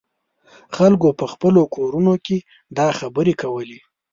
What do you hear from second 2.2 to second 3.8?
کې دا خبرې کولې.